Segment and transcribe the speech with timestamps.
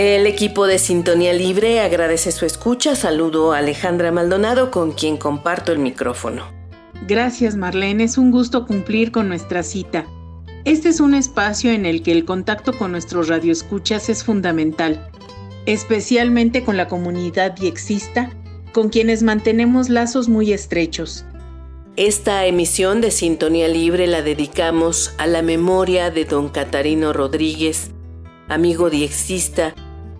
[0.00, 2.94] El equipo de Sintonía Libre agradece su escucha.
[2.94, 6.44] Saludo a Alejandra Maldonado con quien comparto el micrófono.
[7.08, 10.06] Gracias Marlene, es un gusto cumplir con nuestra cita.
[10.64, 15.10] Este es un espacio en el que el contacto con nuestros radioescuchas es fundamental,
[15.66, 18.30] especialmente con la comunidad diexista,
[18.72, 21.24] con quienes mantenemos lazos muy estrechos.
[21.96, 27.90] Esta emisión de Sintonía Libre la dedicamos a la memoria de don Catarino Rodríguez,
[28.46, 29.74] amigo diexista,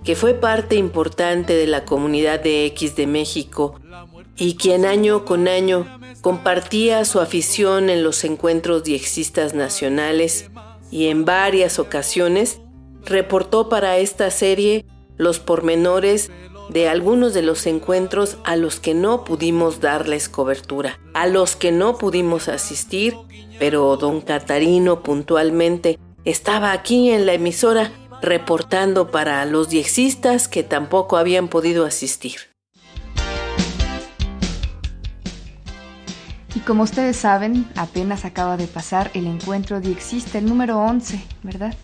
[0.04, 3.80] que fue parte importante de la comunidad de X de México
[4.36, 5.86] y quien año con año
[6.20, 10.50] compartía su afición en los encuentros diexistas nacionales
[10.90, 12.60] y en varias ocasiones
[13.04, 14.84] reportó para esta serie
[15.16, 16.30] los pormenores
[16.68, 21.72] de algunos de los encuentros a los que no pudimos darles cobertura, a los que
[21.72, 23.16] no pudimos asistir,
[23.58, 27.90] pero don Catarino puntualmente estaba aquí en la emisora
[28.22, 32.40] reportando para los diexistas que tampoco habían podido asistir.
[36.54, 41.74] Y como ustedes saben, apenas acaba de pasar el encuentro diexista, el número 11, ¿verdad?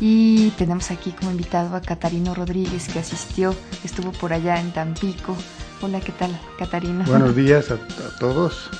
[0.00, 5.36] Y tenemos aquí como invitado a Catarino Rodríguez, que asistió, estuvo por allá en Tampico.
[5.82, 7.04] Hola, ¿qué tal, Catarino?
[7.04, 7.78] Buenos días a,
[8.18, 8.70] todos.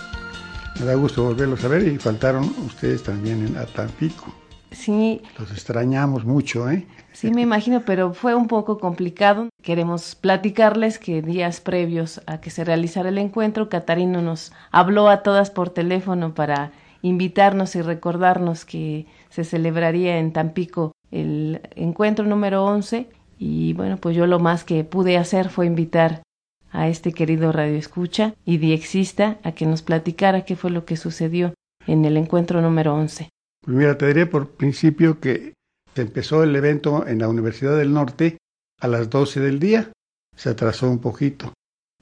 [0.78, 4.34] Me da gusto volverlos a ver y faltaron ustedes también en, a Tampico.
[4.70, 5.20] Sí.
[5.38, 6.86] Los extrañamos mucho, ¿eh?
[7.12, 9.48] Sí, me imagino, pero fue un poco complicado.
[9.62, 15.22] Queremos platicarles que días previos a que se realizara el encuentro, Catarino nos habló a
[15.22, 16.72] todas por teléfono para
[17.02, 24.14] invitarnos y recordarnos que se celebraría en Tampico el encuentro número 11 y bueno, pues
[24.14, 26.22] yo lo más que pude hacer fue invitar
[26.70, 31.54] a este querido radioescucha y diexista a que nos platicara qué fue lo que sucedió
[31.86, 33.30] en el encuentro número 11.
[33.62, 35.54] Pues mira, te diré por principio que
[35.94, 38.38] se empezó el evento en la Universidad del Norte
[38.80, 39.92] a las 12 del día.
[40.36, 41.52] Se atrasó un poquito,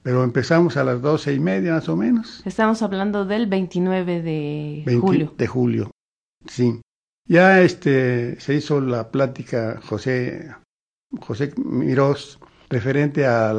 [0.01, 2.41] pero empezamos a las doce y media más o menos.
[2.45, 5.33] Estamos hablando del 29 de julio.
[5.37, 5.91] De julio,
[6.47, 6.79] sí.
[7.25, 10.55] Ya este, se hizo la plática José,
[11.19, 12.39] José Mirós
[12.69, 13.53] referente a,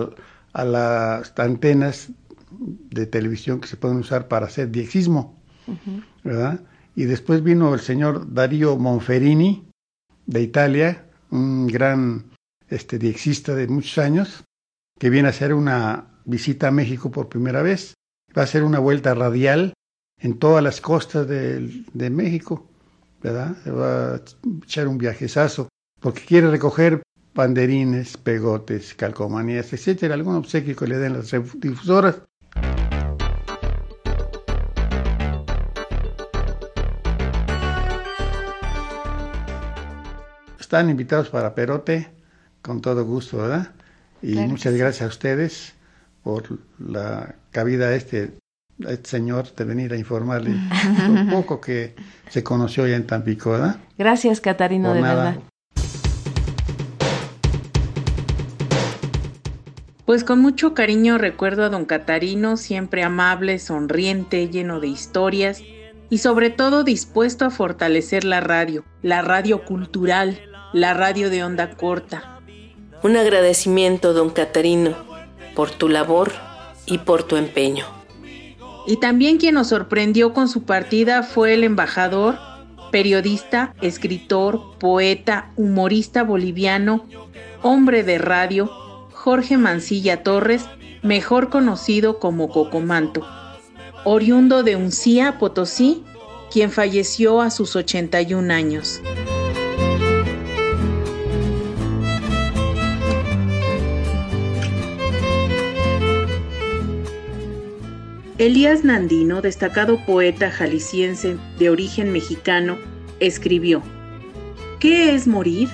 [0.53, 2.11] a las antenas
[2.51, 5.41] de televisión que se pueden usar para hacer diexismo,
[6.25, 6.61] ¿verdad?
[6.95, 9.69] Y después vino el señor Darío Monferini
[10.27, 12.31] de Italia, un gran
[12.69, 14.45] este, de muchos años,
[14.99, 17.95] que viene a hacer una visita a México por primera vez.
[18.37, 19.73] Va a hacer una vuelta radial
[20.19, 22.69] en todas las costas de, de México,
[23.23, 23.57] ¿verdad?
[23.67, 24.23] Va a
[24.63, 25.69] echar un viajezazo,
[26.01, 27.03] porque quiere recoger
[27.35, 32.23] banderines, pegotes, calcomanías, etcétera, algún obsequio que le den las difusoras
[40.71, 42.07] Están invitados para Perote,
[42.63, 43.73] con todo gusto, ¿verdad?
[44.23, 45.75] Y muchas gracias a ustedes
[46.23, 46.45] por
[46.79, 48.35] la cabida a este,
[48.79, 51.97] este señor de venir a informarle un poco que
[52.29, 53.81] se conoció ya en Tampico, ¿verdad?
[53.99, 55.39] Gracias, Catarino, de verdad.
[60.05, 65.65] Pues con mucho cariño recuerdo a don Catarino, siempre amable, sonriente, lleno de historias
[66.11, 70.41] y sobre todo dispuesto a fortalecer la radio, la radio cultural,
[70.73, 72.41] la radio de onda corta.
[73.03, 74.95] Un agradecimiento, don Catarino,
[75.55, 76.33] por tu labor
[76.87, 77.85] y por tu empeño.
[78.87, 82.39] Y también quien nos sorprendió con su partida fue el embajador,
[82.93, 87.05] periodista, escritor, poeta, humorista boliviano,
[87.63, 88.71] hombre de radio,
[89.13, 90.65] Jorge Mancilla Torres,
[91.03, 93.27] mejor conocido como Cocomanto,
[94.05, 96.05] oriundo de Uncía, Potosí,
[96.51, 99.01] quien falleció a sus 81 años.
[108.41, 112.79] Elías Nandino, destacado poeta jalisciense de origen mexicano,
[113.19, 113.83] escribió,
[114.79, 115.69] ¿Qué es morir?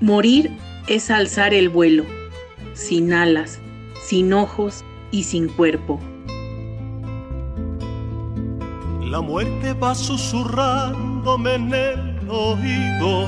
[0.00, 2.04] Morir es alzar el vuelo,
[2.72, 3.58] sin alas,
[4.00, 5.98] sin ojos y sin cuerpo.
[9.00, 13.26] La muerte va susurrándome en el oído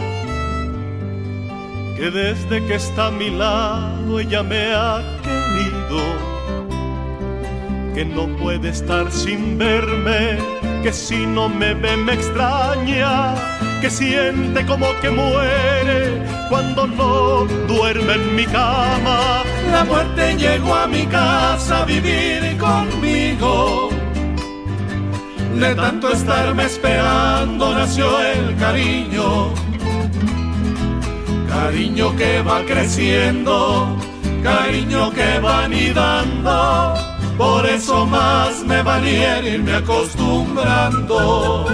[1.97, 6.28] que desde que está a mi lado ella me ha querido,
[7.99, 10.39] que no puede estar sin verme,
[10.85, 13.35] que si no me ve me extraña,
[13.81, 19.43] que siente como que muere cuando no duerme en mi cama.
[19.73, 23.89] La muerte llegó a mi casa a vivir conmigo.
[25.57, 29.53] De tanto estarme esperando nació el cariño
[31.49, 33.97] Cariño que va creciendo,
[34.45, 36.95] cariño que va anidando,
[37.39, 39.09] por eso más me va a
[39.45, 41.65] irme acostumbrando.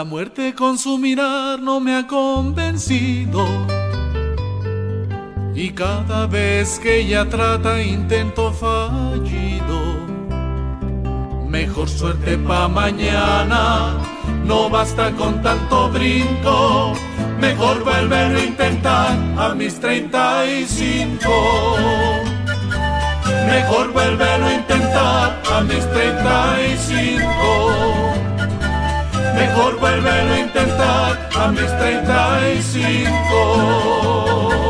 [0.00, 3.46] La muerte con su mirar no me ha convencido.
[5.54, 10.06] Y cada vez que ella trata intento fallido.
[11.46, 13.98] Mejor suerte pa' mañana,
[14.46, 16.94] no basta con tanto brinco.
[17.38, 21.28] Mejor volver a intentar a mis 35.
[23.50, 28.29] Mejor volverlo a intentar a mis 35
[29.40, 34.69] mejor vuélvelo a intentar a mis 35.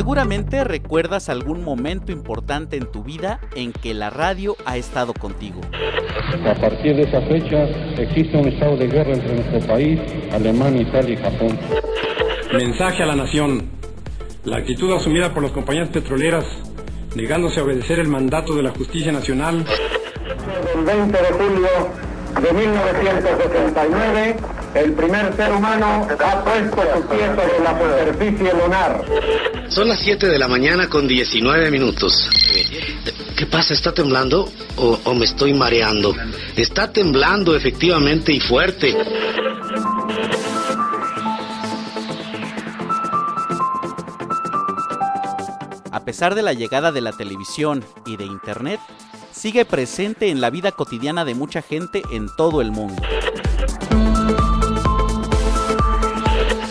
[0.00, 5.60] Seguramente recuerdas algún momento importante en tu vida en que la radio ha estado contigo.
[6.42, 7.64] A partir de esa fecha
[8.00, 10.00] existe un estado de guerra entre nuestro país,
[10.32, 11.58] Alemania, Italia y Japón.
[12.50, 13.68] Mensaje a la nación.
[14.46, 16.46] La actitud asumida por las compañías petroleras,
[17.14, 19.66] negándose a obedecer el mandato de la justicia nacional.
[20.76, 21.68] El 20 de julio
[22.40, 24.36] de 1969,
[24.76, 29.04] el primer ser humano ha puesto su pie sobre la superficie lunar.
[29.70, 32.28] Son las 7 de la mañana con 19 minutos.
[33.36, 33.72] ¿Qué pasa?
[33.72, 36.12] ¿Está temblando o, me estoy mareando?
[36.56, 38.96] Está temblando efectivamente y fuerte.
[45.92, 48.80] A pesar de la llegada de la televisión y de Internet,
[49.30, 53.00] sigue presente en la vida cotidiana de mucha gente en todo el mundo.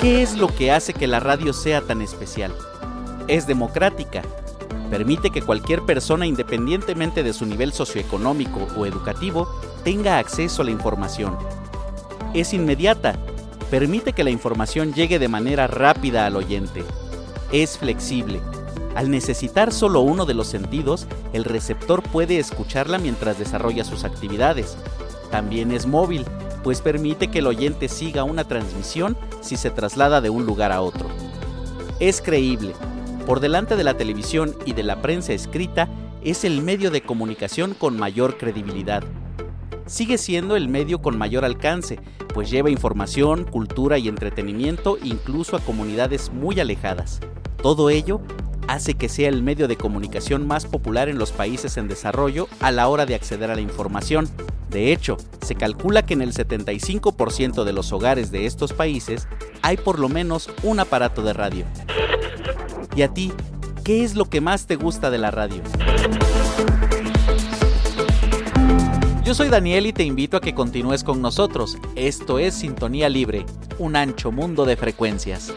[0.01, 2.54] ¿Qué es lo que hace que la radio sea tan especial?
[3.30, 4.24] Es democrática.
[4.90, 9.48] Permite que cualquier persona, independientemente de su nivel socioeconómico o educativo,
[9.84, 11.38] tenga acceso a la información.
[12.34, 13.18] Es inmediata.
[13.70, 16.84] Permite que la información llegue de manera rápida al oyente.
[17.52, 18.42] Es flexible.
[18.96, 24.75] Al necesitar solo uno de los sentidos, el receptor puede escucharla mientras desarrolla sus actividades.
[25.30, 26.25] También es móvil,
[26.63, 30.82] pues permite que el oyente siga una transmisión si se traslada de un lugar a
[30.82, 31.08] otro.
[32.00, 32.74] Es creíble,
[33.29, 35.88] por delante de la televisión y de la prensa escrita,
[36.24, 39.03] es el medio de comunicación con mayor credibilidad.
[39.86, 42.00] Sigue siendo el medio con mayor alcance,
[42.33, 47.19] pues lleva información, cultura y entretenimiento incluso a comunidades muy alejadas.
[47.62, 48.19] Todo ello
[48.67, 52.71] hace que sea el medio de comunicación más popular en los países en desarrollo a
[52.71, 54.27] la hora de acceder a la información.
[54.71, 59.27] De hecho, se calcula que en el 75% de los hogares de estos países
[59.62, 61.65] hay por lo menos un aparato de radio.
[63.00, 63.32] ¿Y a ti,
[63.86, 65.63] qué es lo que más te gusta de la radio?
[69.24, 71.77] Yo soy Daniel y te invito a que continúes con nosotros.
[71.96, 73.46] Esto es Sintonía Libre,
[73.77, 75.53] un ancho mundo de frecuencias.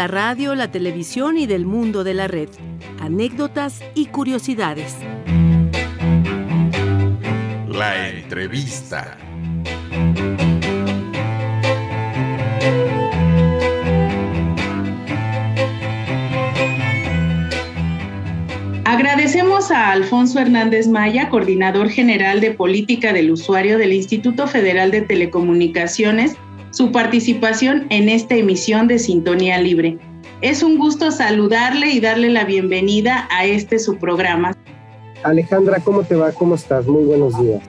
[0.00, 2.48] La radio, la televisión y del mundo de la red.
[3.02, 4.96] Anécdotas y curiosidades.
[7.68, 9.18] La entrevista.
[18.86, 25.02] Agradecemos a Alfonso Hernández Maya, coordinador general de política del usuario del Instituto Federal de
[25.02, 26.36] Telecomunicaciones,
[26.70, 29.98] su participación en esta emisión de Sintonía Libre.
[30.40, 34.56] Es un gusto saludarle y darle la bienvenida a este su programa.
[35.22, 36.32] Alejandra, ¿cómo te va?
[36.32, 36.86] ¿Cómo estás?
[36.86, 37.62] Muy buenos días.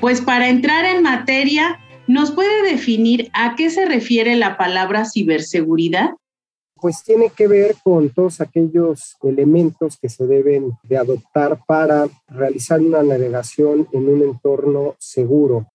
[0.00, 6.10] Pues para entrar en materia, ¿nos puede definir a qué se refiere la palabra ciberseguridad?
[6.74, 12.80] Pues tiene que ver con todos aquellos elementos que se deben de adoptar para realizar
[12.80, 15.66] una navegación en un entorno seguro.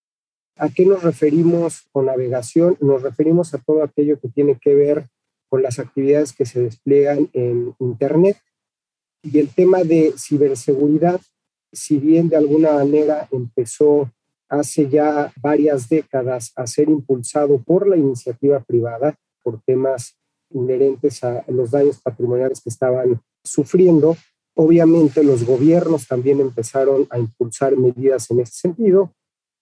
[0.62, 2.78] ¿A qué nos referimos con navegación?
[2.82, 5.08] Nos referimos a todo aquello que tiene que ver
[5.50, 8.38] con las actividades que se despliegan en Internet.
[9.24, 11.20] Y el tema de ciberseguridad,
[11.72, 14.12] si bien de alguna manera empezó
[14.50, 20.16] hace ya varias décadas a ser impulsado por la iniciativa privada, por temas
[20.52, 24.16] inherentes a los daños patrimoniales que estaban sufriendo,
[24.54, 29.12] obviamente los gobiernos también empezaron a impulsar medidas en ese sentido.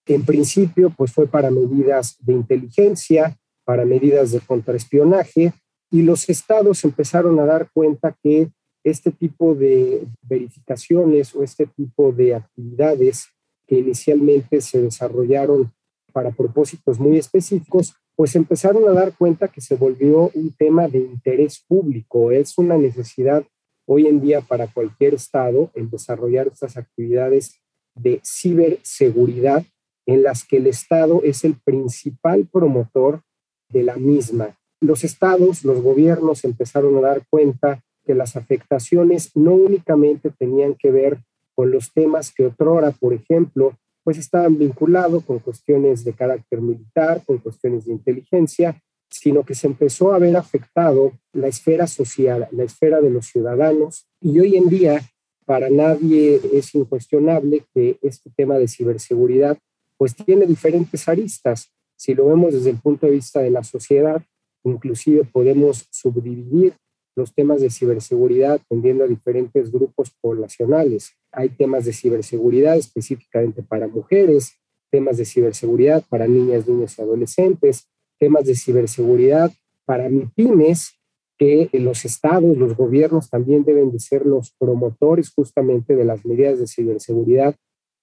[0.10, 5.54] En principio, pues fue para medidas de inteligencia, para medidas de contraespionaje,
[5.92, 8.50] y los estados empezaron a dar cuenta que
[8.84, 13.28] este tipo de verificaciones o este tipo de actividades
[13.68, 15.72] que inicialmente se desarrollaron
[16.12, 20.98] para propósitos muy específicos, pues empezaron a dar cuenta que se volvió un tema de
[20.98, 22.32] interés público.
[22.32, 23.44] Es una necesidad
[23.86, 27.62] hoy en día para cualquier estado el desarrollar estas actividades
[27.94, 29.64] de ciberseguridad
[30.10, 33.22] en las que el estado es el principal promotor
[33.70, 39.54] de la misma los estados, los gobiernos empezaron a dar cuenta que las afectaciones no
[39.54, 41.20] únicamente tenían que ver
[41.54, 47.22] con los temas que otrora, por ejemplo, pues estaban vinculados con cuestiones de carácter militar,
[47.26, 52.64] con cuestiones de inteligencia, sino que se empezó a ver afectado la esfera social, la
[52.64, 54.08] esfera de los ciudadanos.
[54.22, 55.02] Y hoy en día,
[55.46, 59.58] para nadie es incuestionable que este tema de ciberseguridad
[60.00, 61.72] pues tiene diferentes aristas.
[61.96, 64.24] Si lo vemos desde el punto de vista de la sociedad,
[64.64, 66.74] Inclusive podemos subdividir
[67.16, 71.14] los temas de ciberseguridad atendiendo a diferentes grupos poblacionales.
[71.32, 74.54] Hay temas de ciberseguridad específicamente para mujeres,
[74.92, 77.88] temas de ciberseguridad para niñas, niños y adolescentes,
[78.20, 79.52] temas de ciberseguridad
[79.86, 80.96] para MIPIMES,
[81.38, 86.60] que los estados, los gobiernos también deben de ser los promotores justamente de las medidas
[86.60, 87.56] de ciberseguridad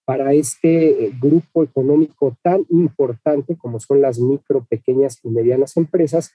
[0.07, 6.31] para este eh, grupo económico tan importante como son las micro, pequeñas y medianas empresas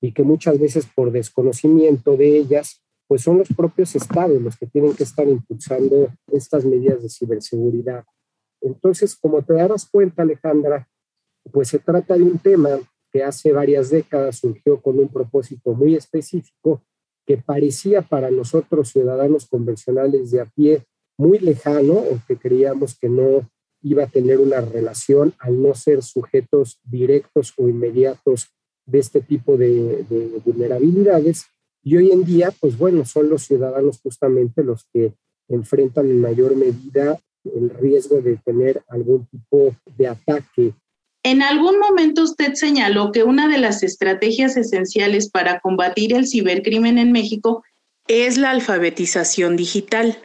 [0.00, 4.66] y que muchas veces por desconocimiento de ellas, pues son los propios estados los que
[4.66, 8.04] tienen que estar impulsando estas medidas de ciberseguridad.
[8.60, 10.88] Entonces, como te darás cuenta, Alejandra,
[11.50, 12.78] pues se trata de un tema
[13.12, 16.82] que hace varias décadas surgió con un propósito muy específico
[17.26, 20.86] que parecía para nosotros ciudadanos convencionales de a pie
[21.18, 23.48] muy lejano aunque creíamos que no
[23.82, 28.48] iba a tener una relación al no ser sujetos directos o inmediatos
[28.84, 31.46] de este tipo de, de, vulnerabilidades.
[31.82, 35.12] Y hoy en día, pues bueno, son los ciudadanos justamente los que
[35.48, 40.72] enfrentan en mayor medida el riesgo de tener algún tipo de ataque.
[41.22, 46.98] En algún momento usted señaló que una de las estrategias esenciales para combatir el cibercrimen
[46.98, 47.62] en México
[48.08, 50.18] es la alfabetización digital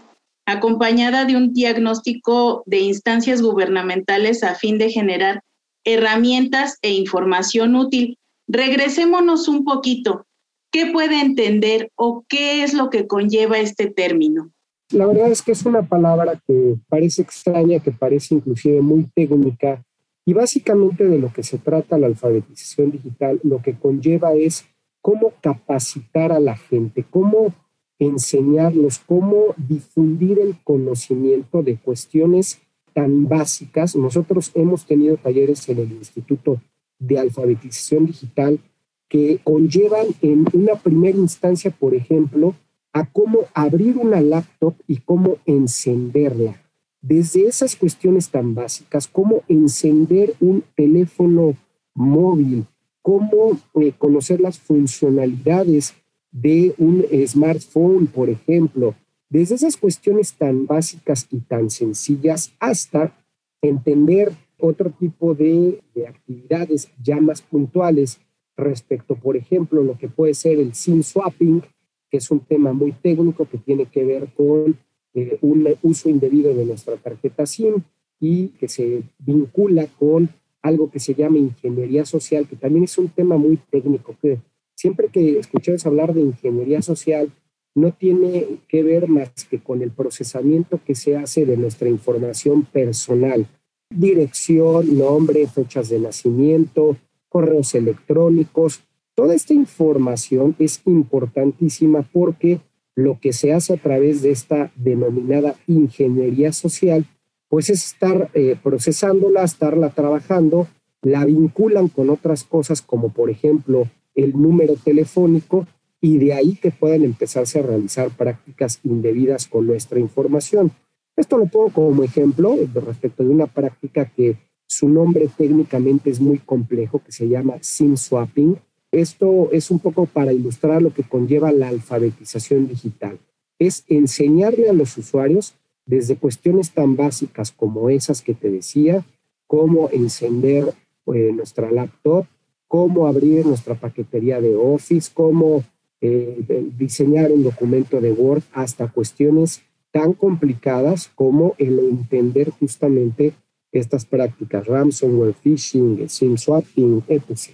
[0.52, 5.42] acompañada de un diagnóstico de instancias gubernamentales a fin de generar
[5.84, 8.18] herramientas e información útil.
[8.48, 10.26] Regresémonos un poquito.
[10.72, 14.52] ¿Qué puede entender o qué es lo que conlleva este término?
[14.92, 19.84] La verdad es que es una palabra que parece extraña, que parece inclusive muy técnica
[20.26, 24.66] y básicamente de lo que se trata la alfabetización digital, lo que conlleva es
[25.02, 27.54] cómo capacitar a la gente, cómo
[28.02, 32.60] enseñarlos cómo difundir el conocimiento de cuestiones
[32.94, 33.96] tan básicas.
[33.96, 36.60] Nosotros hemos tenido talleres en el Instituto
[36.98, 38.60] de Alfabetización Digital
[39.08, 42.56] que conllevan en una primera instancia, por ejemplo,
[42.92, 46.60] a cómo abrir una laptop y cómo encenderla.
[47.02, 51.56] Desde esas cuestiones tan básicas, cómo encender un teléfono
[51.94, 52.66] móvil,
[53.02, 55.94] cómo eh, conocer las funcionalidades
[56.32, 58.96] de un smartphone, por ejemplo,
[59.30, 63.16] desde esas cuestiones tan básicas y tan sencillas hasta
[63.62, 68.20] entender otro tipo de, actividades ya más puntuales
[68.58, 71.62] respecto, por ejemplo, lo que puede ser el SIM swapping,
[72.10, 74.78] que es un tema muy técnico que tiene que ver con
[75.14, 77.76] eh, un uso indebido de nuestra tarjeta SIM
[78.20, 80.30] y que se vincula con
[80.62, 84.40] algo que se llama ingeniería social, que también es un tema muy técnico que
[84.82, 87.32] siempre que escuchamos hablar de ingeniería social,
[87.76, 92.64] no tiene que ver más que con el procesamiento que se hace de nuestra información
[92.64, 93.46] personal,
[93.92, 96.98] dirección, nombre, fechas de nacimiento,
[97.30, 98.82] correos electrónicos.
[99.14, 102.60] Toda esta información es importantísima porque
[102.96, 107.06] lo que se hace a través de esta denominada ingeniería social,
[107.50, 110.68] pues es estar eh, procesándola, estarla trabajando,
[111.04, 115.68] la vinculan con otras cosas como por ejemplo el número telefónico
[116.00, 120.72] y de ahí que puedan empezarse a realizar prácticas indebidas con nuestra información.
[121.16, 126.40] Esto lo pongo como ejemplo respecto de una práctica que su nombre técnicamente es muy
[126.40, 128.58] complejo, que se llama SIM swapping.
[128.92, 133.20] Esto es un poco para ilustrar lo que conlleva la alfabetización digital.
[133.60, 139.06] Es enseñarle a los usuarios desde cuestiones tan básicas como esas que te decía,
[139.46, 140.74] cómo encender
[141.14, 142.26] eh, nuestra laptop,
[142.72, 145.62] cómo abrir nuestra paquetería de Office, cómo
[146.00, 149.62] eh, diseñar un documento de Word, hasta cuestiones
[149.92, 153.34] tan complicadas como el entender justamente
[153.74, 157.50] estas prácticas, ransomware, phishing, SIM swapping, etc.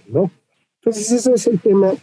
[0.76, 1.94] Entonces, eso es el tema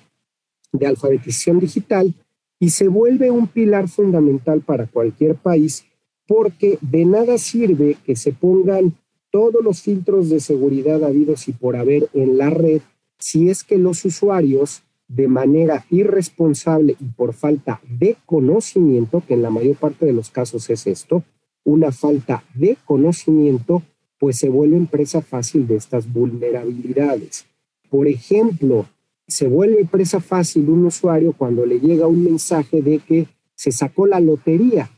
[0.73, 2.13] de alfabetización digital
[2.59, 5.85] y se vuelve un pilar fundamental para cualquier país
[6.27, 8.97] porque de nada sirve que se pongan
[9.31, 12.81] todos los filtros de seguridad habidos y por haber en la red
[13.19, 19.43] si es que los usuarios de manera irresponsable y por falta de conocimiento, que en
[19.43, 21.23] la mayor parte de los casos es esto,
[21.63, 23.83] una falta de conocimiento,
[24.19, 27.45] pues se vuelve presa fácil de estas vulnerabilidades.
[27.89, 28.87] Por ejemplo,
[29.27, 34.05] se vuelve presa fácil un usuario cuando le llega un mensaje de que se sacó
[34.05, 34.91] la lotería.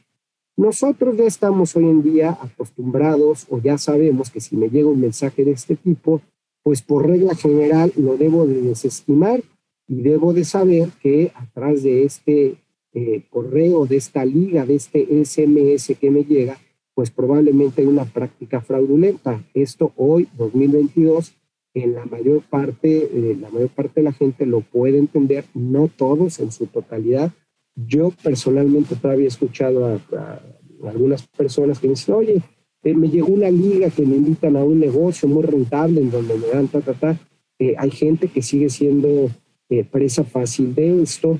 [0.55, 4.99] Nosotros ya estamos hoy en día acostumbrados o ya sabemos que si me llega un
[4.99, 6.21] mensaje de este tipo,
[6.67, 9.41] pues por regla general lo debo de desestimar
[9.87, 12.57] y debo de saber que atrás de este
[12.93, 16.57] eh, correo, de esta liga, de este SMS que me llega,
[16.93, 19.41] pues probablemente hay una práctica fraudulenta.
[19.53, 21.35] Esto hoy, 2022,
[21.73, 25.87] en la mayor parte, eh, la mayor parte de la gente lo puede entender, no
[25.87, 27.31] todos en su totalidad.
[27.77, 30.41] Yo personalmente todavía he escuchado a,
[30.83, 32.41] algunas personas que dicen, oye,
[32.87, 36.35] eh, me llegó una liga que me invitan a un negocio muy rentable en donde
[36.35, 37.19] me dan ta, ta, ta.
[37.59, 39.29] hay gente que sigue siendo
[39.69, 41.37] eh, presa fácil de esto,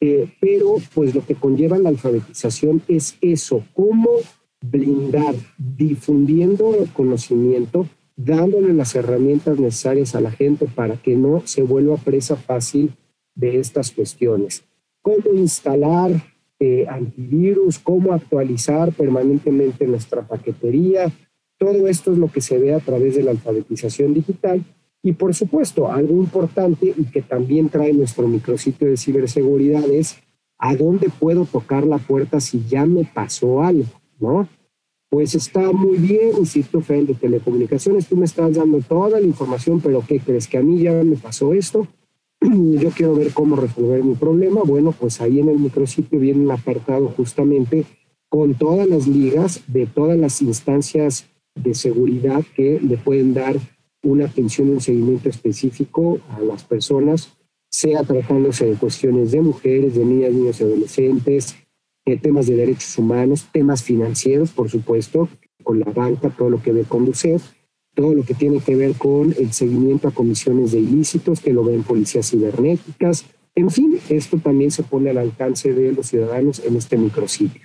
[0.00, 4.08] eh, pero pues lo que conlleva la alfabetización es eso, cómo
[4.60, 11.62] blindar, difundiendo el conocimiento, dándole las herramientas necesarias a la gente para que no se
[11.62, 12.90] vuelva presa fácil
[13.36, 14.64] de estas cuestiones.
[15.02, 16.10] Cómo instalar
[16.60, 21.10] eh, antivirus, cómo actualizar permanentemente nuestra paquetería.
[21.58, 24.62] Todo esto es lo que se ve a través de la alfabetización digital
[25.02, 30.18] y por supuesto, algo importante y que también trae nuestro micrositio de ciberseguridad es
[30.58, 34.46] a dónde puedo tocar la puerta si ya me pasó algo, ¿no?
[35.08, 39.80] Pues está muy bien, Instituto Federal de Telecomunicaciones, tú me estás dando toda la información,
[39.80, 40.46] pero ¿qué crees?
[40.46, 41.88] Que a mí ya me pasó esto,
[42.80, 44.62] yo quiero ver cómo resolver mi problema.
[44.62, 47.84] Bueno, pues ahí en el micrositio viene un apartado justamente
[48.28, 53.56] con todas las ligas de todas las instancias de seguridad que le pueden dar
[54.02, 57.36] una atención, un seguimiento específico a las personas,
[57.68, 61.56] sea tratándose de cuestiones de mujeres, de niñas, niños y adolescentes,
[62.06, 65.28] de temas de derechos humanos, temas financieros, por supuesto,
[65.62, 67.04] con la banca, todo lo que ve con
[68.00, 71.64] todo lo que tiene que ver con el seguimiento a comisiones de ilícitos, que lo
[71.64, 73.26] ven policías cibernéticas.
[73.54, 77.60] En fin, esto también se pone al alcance de los ciudadanos en este micrositio.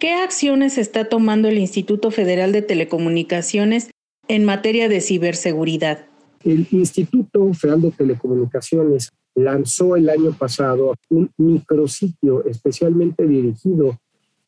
[0.00, 3.90] ¿Qué acciones está tomando el Instituto Federal de Telecomunicaciones
[4.26, 6.06] en materia de ciberseguridad?
[6.42, 13.96] El Instituto Federal de Telecomunicaciones lanzó el año pasado un micrositio especialmente dirigido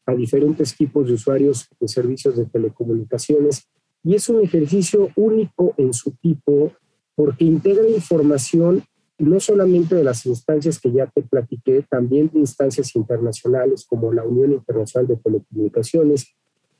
[0.07, 3.69] a diferentes tipos de usuarios de servicios de telecomunicaciones
[4.03, 6.73] y es un ejercicio único en su tipo
[7.15, 8.83] porque integra información
[9.19, 14.25] no solamente de las instancias que ya te platiqué, también de instancias internacionales como la
[14.25, 16.35] Unión Internacional de Telecomunicaciones,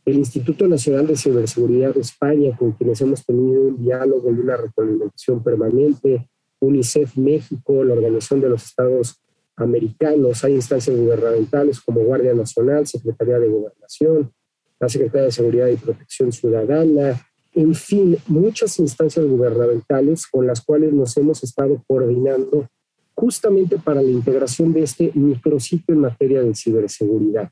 [0.07, 4.57] el Instituto Nacional de Ciberseguridad de España, con quienes hemos tenido un diálogo y una
[4.57, 6.31] recomendación permanente,
[6.61, 9.21] UNICEF México, la Organización de los Estados
[9.57, 14.33] Americanos, hay instancias gubernamentales como Guardia Nacional, Secretaría de Gobernación,
[14.81, 17.21] la Secretaría de Seguridad y Protección Ciudadana,
[17.53, 22.69] en fin, muchas instancias gubernamentales con las cuales nos hemos estado coordinando
[23.15, 27.51] justamente para la integración de este micrositio en materia de ciberseguridad.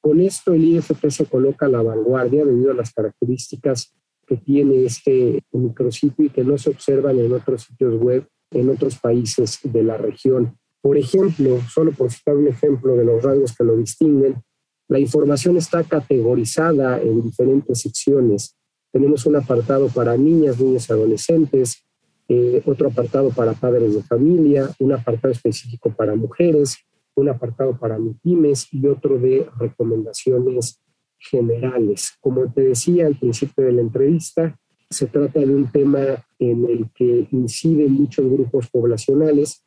[0.00, 3.94] Con esto el IFP se coloca a la vanguardia debido a las características
[4.26, 8.98] que tiene este micrositio y que no se observan en otros sitios web en otros
[8.98, 10.56] países de la región.
[10.80, 14.42] Por ejemplo, solo por citar un ejemplo de los rasgos que lo distinguen,
[14.90, 18.56] la información está categorizada en diferentes secciones.
[18.90, 21.84] Tenemos un apartado para niñas, niños y adolescentes,
[22.28, 26.76] eh, otro apartado para padres de familia, un apartado específico para mujeres,
[27.14, 30.80] un apartado para pymes y otro de recomendaciones
[31.18, 32.10] generales.
[32.20, 34.58] Como te decía al principio de la entrevista,
[34.90, 39.64] se trata de un tema en el que inciden muchos grupos poblacionales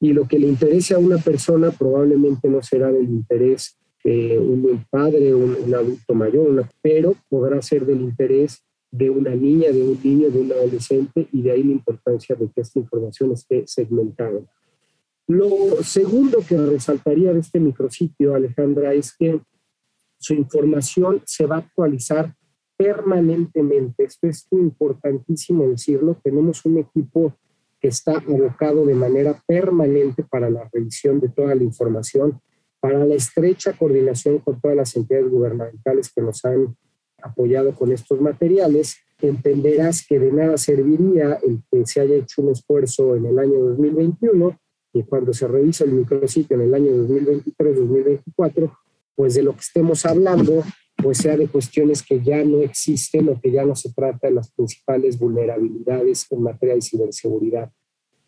[0.00, 4.84] y lo que le interese a una persona probablemente no será del interés de un
[4.90, 10.30] padre, un, adulto mayor, pero podrá ser del interés de una niña, de un niño,
[10.30, 14.40] de un adolescente, y de ahí la importancia de que esta información esté segmentada.
[15.28, 19.40] Lo segundo que resaltaría de este micrositio, Alejandra, es que
[20.18, 22.34] su información se va a actualizar
[22.76, 24.04] permanentemente.
[24.04, 26.16] Esto es importantísimo decirlo.
[26.22, 27.34] Tenemos un equipo
[27.80, 32.40] que está abocado de manera permanente para la revisión de toda la información,
[32.82, 36.76] para la estrecha coordinación con todas las entidades gubernamentales que nos han
[37.22, 38.96] apoyado con estos materiales.
[39.20, 43.60] Entenderás que de nada serviría el que se haya hecho un esfuerzo en el año
[43.60, 44.58] 2021
[44.94, 48.76] y cuando se revisa el micrositio en el año 2023-2024,
[49.14, 50.64] pues de lo que estemos hablando,
[50.96, 54.34] pues sea de cuestiones que ya no existen o que ya no se trata de
[54.34, 57.70] las principales vulnerabilidades en materia de ciberseguridad.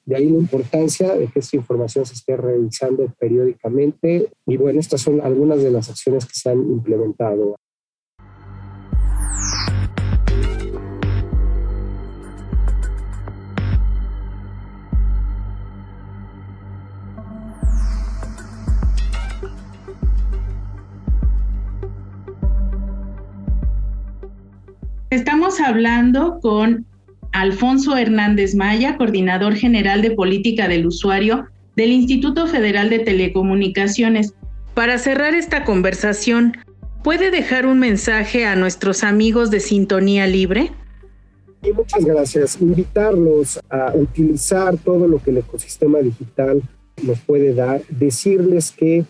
[0.07, 5.01] De ahí la importancia de que esta información se esté revisando periódicamente y bueno, estas
[5.01, 7.57] son algunas de las acciones que se han implementado.
[25.09, 26.87] Estamos hablando con
[27.35, 34.35] Alfonso Hernández Maya, coordinador general de política del usuario del Instituto Federal de Telecomunicaciones.
[34.75, 36.57] Para cerrar esta conversación,
[37.03, 40.71] ¿puede dejar un mensaje a nuestros amigos de Sintonía Libre?
[41.65, 42.61] Y muchas gracias.
[42.61, 46.63] Invitarlos a utilizar todo lo que el ecosistema digital
[47.03, 49.05] nos puede dar, decirles que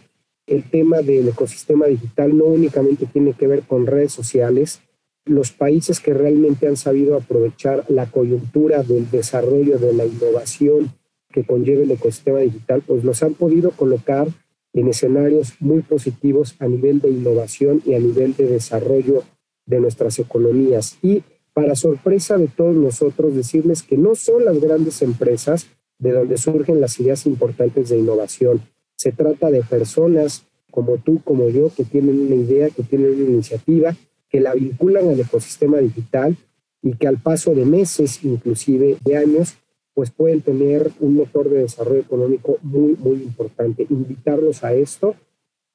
[0.46, 4.80] el tema del ecosistema digital no únicamente tiene que ver con redes sociales,
[5.24, 10.92] los países que realmente han sabido aprovechar la coyuntura del desarrollo de la innovación
[11.30, 14.28] que conlleva el ecosistema digital, pues los han podido colocar
[14.72, 19.22] en escenarios muy positivos a nivel de innovación y a nivel de desarrollo
[19.66, 20.98] de nuestras economías.
[21.00, 26.36] Y para sorpresa de todos nosotros, decirles que no son las grandes empresas de donde
[26.36, 28.62] surgen las ideas importantes de innovación.
[28.96, 33.30] Se trata de personas como tú, como yo, que tienen una idea, que tienen una
[33.30, 33.96] iniciativa
[34.34, 36.36] que la vinculan al ecosistema digital
[36.82, 39.54] y que al paso de meses, inclusive de años,
[39.94, 43.86] pues pueden tener un motor de desarrollo económico muy, muy importante.
[43.88, 45.14] Invitarlos a esto,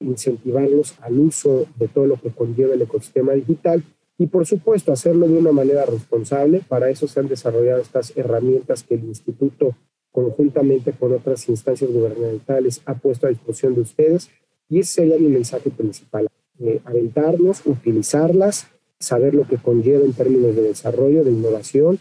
[0.02, 3.82] incentivarlos al uso de todo lo que conlleva el ecosistema digital
[4.18, 6.62] y por supuesto hacerlo de una manera responsable.
[6.68, 9.78] Para eso se han desarrollado estas herramientas que el instituto
[10.12, 14.30] conjuntamente con otras instancias gubernamentales ha puesto a disposición de ustedes
[14.68, 16.28] y ese sería mi mensaje principal
[16.60, 18.68] eh, aventarnos, utilizarlas,
[19.00, 22.00] saber lo que conlleva en términos de desarrollo, de innovación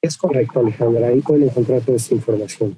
[0.00, 2.74] Es correcto, Alejandra, ahí pueden encontrar toda esta información.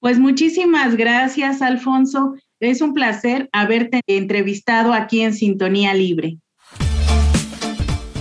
[0.00, 2.34] Pues muchísimas gracias, Alfonso.
[2.60, 6.36] Es un placer haberte entrevistado aquí en Sintonía Libre.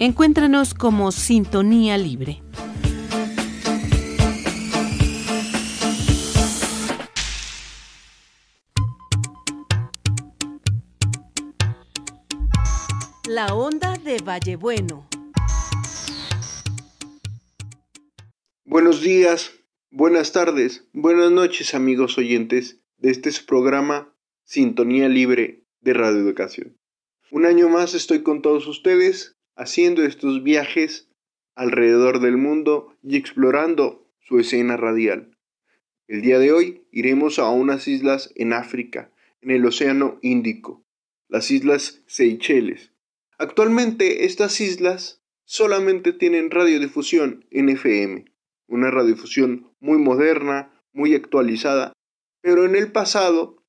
[0.00, 2.40] Encuéntranos como Sintonía Libre.
[13.26, 15.08] La onda de Vallebueno.
[18.64, 19.50] Buenos días,
[19.90, 26.78] buenas tardes, buenas noches amigos oyentes de este programa Sintonía Libre de Radio Educación.
[27.32, 31.10] Un año más estoy con todos ustedes haciendo estos viajes
[31.56, 35.36] alrededor del mundo y explorando su escena radial.
[36.06, 39.10] El día de hoy iremos a unas islas en África,
[39.42, 40.86] en el Océano Índico,
[41.28, 42.92] las Islas Seychelles.
[43.36, 48.26] Actualmente estas islas solamente tienen radiodifusión en FM,
[48.68, 51.92] una radiodifusión muy moderna, muy actualizada,
[52.40, 53.64] pero en el pasado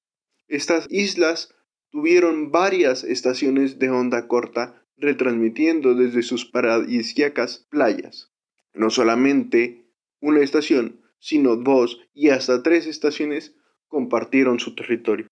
[0.47, 1.55] estas islas
[1.89, 8.31] tuvieron varias estaciones de onda corta retransmitiendo desde sus paradisíacas playas.
[8.73, 9.85] No solamente
[10.19, 13.55] una estación, sino dos y hasta tres estaciones
[13.87, 15.27] compartieron su territorio.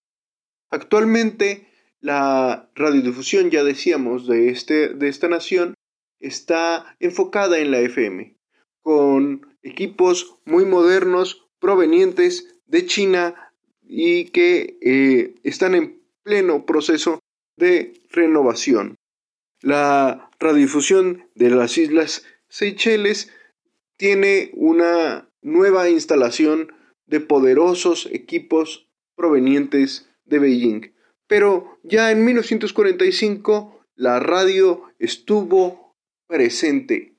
[0.70, 1.68] Actualmente,
[2.02, 5.74] la radiodifusión, ya decíamos, de, este, de esta nación
[6.20, 8.36] está enfocada en la FM,
[8.82, 17.20] con equipos muy modernos provenientes de China y que eh, están en pleno proceso
[17.56, 18.96] de renovación.
[19.62, 23.32] La radiodifusión de las Islas Seychelles
[23.98, 26.74] tiene una nueva instalación
[27.08, 30.94] de poderosos equipos provenientes de Beijing.
[31.28, 35.96] Pero ya en 1945 la radio estuvo
[36.28, 37.16] presente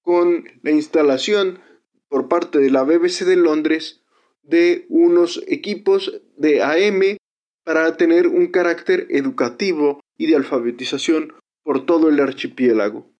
[0.00, 1.60] con la instalación
[2.08, 4.02] por parte de la BBC de Londres
[4.42, 7.18] de unos equipos de AM
[7.64, 13.10] para tener un carácter educativo y de alfabetización por todo el archipiélago.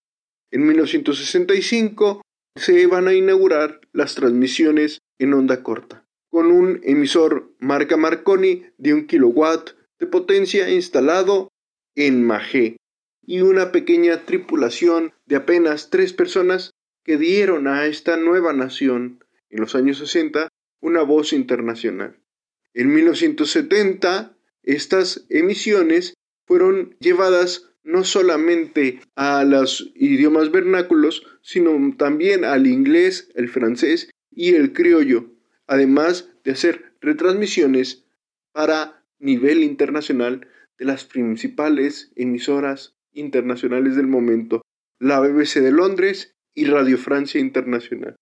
[0.51, 2.21] En 1965
[2.55, 8.93] se van a inaugurar las transmisiones en onda corta, con un emisor marca Marconi de
[8.93, 11.49] un kilowatt de potencia instalado
[11.95, 12.77] en Magé
[13.25, 16.71] y una pequeña tripulación de apenas tres personas
[17.03, 20.49] que dieron a esta nueva nación en los años 60
[20.81, 22.19] una voz internacional.
[22.73, 26.13] En 1970 estas emisiones
[26.45, 34.55] fueron llevadas no solamente a los idiomas vernáculos, sino también al inglés, el francés y
[34.55, 35.31] el criollo,
[35.67, 38.05] además de hacer retransmisiones
[38.51, 44.61] para nivel internacional de las principales emisoras internacionales del momento,
[44.99, 48.15] la BBC de Londres y Radio Francia Internacional.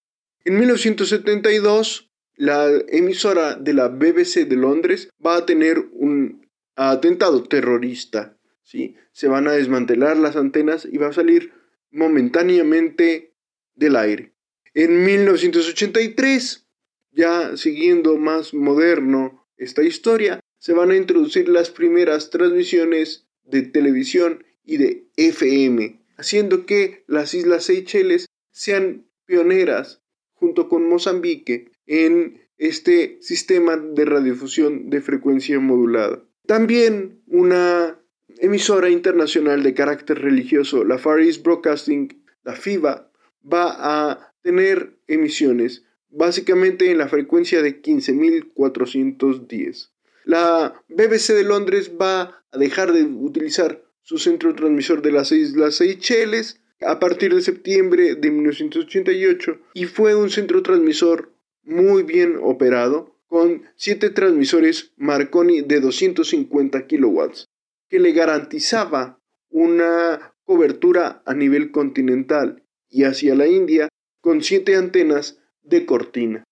[0.43, 8.37] En 1972, la emisora de la BBC de Londres va a tener un atentado terrorista
[8.63, 11.51] se van a desmantelar las antenas y va a salir
[11.91, 13.33] momentáneamente
[13.75, 14.33] del aire.
[14.73, 16.67] En 1983,
[17.11, 24.43] ya siguiendo más moderno esta historia, se van a introducir las primeras transmisiones de televisión
[24.63, 30.01] y de FM, haciendo que las Islas Seychelles sean pioneras
[30.33, 36.23] junto con Mozambique en este sistema de radiodifusión de frecuencia modulada.
[36.45, 38.00] También una
[38.39, 43.11] emisora internacional de carácter religioso, la Far East Broadcasting, la FIBA,
[43.51, 49.89] va a tener emisiones básicamente en la frecuencia de 15.410.
[50.25, 55.75] La BBC de Londres va a dejar de utilizar su centro transmisor de las Islas
[55.75, 61.31] Seychelles a partir de septiembre de 1988 y fue un centro transmisor
[61.63, 67.50] muy bien operado con siete transmisores Marconi de 250 kilowatts
[67.91, 73.89] que le garantizaba una cobertura a nivel continental y hacia la India
[74.21, 76.45] con siete antenas de cortina.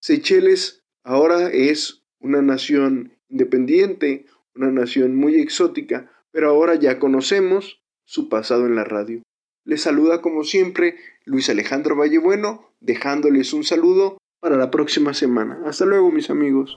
[0.00, 8.28] Seychelles ahora es una nación independiente, una nación muy exótica, pero ahora ya conocemos su
[8.28, 9.22] pasado en la radio.
[9.64, 15.62] Les saluda como siempre Luis Alejandro Vallebueno, dejándoles un saludo para la próxima semana.
[15.64, 16.76] Hasta luego mis amigos.